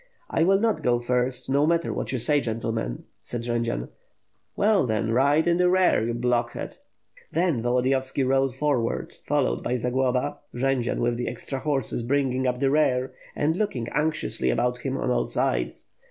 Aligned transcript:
"I 0.31 0.41
will 0.41 0.59
not 0.59 0.81
go 0.81 0.99
first, 0.99 1.47
no 1.47 1.67
matter 1.67 1.93
what 1.93 2.11
you 2.11 2.17
say, 2.17 2.41
gentlemen," 2.41 3.03
said 3.21 3.43
Jendzian. 3.43 3.89
"Well, 4.55 4.87
then, 4.87 5.11
ride 5.11 5.47
in 5.47 5.57
the 5.57 5.69
rear, 5.69 6.03
you 6.07 6.15
blockhead." 6.15 6.77
Then, 7.31 7.61
Volodiyovski 7.61 8.27
rode 8.27 8.55
forward, 8.55 9.13
followed 9.25 9.61
by 9.61 9.75
Zagloba; 9.75 10.39
Jendzian, 10.55 11.01
with 11.01 11.17
the 11.17 11.27
extra 11.27 11.59
horses, 11.59 12.01
bringing 12.01 12.47
up 12.47 12.59
the 12.59 12.71
rear, 12.71 13.13
and 13.35 13.55
looking 13.55 13.89
anxiously 13.91 14.49
about 14.49 14.79
him 14.79 14.97
on 14.97 15.11
all 15.11 15.23
sides. 15.25 15.89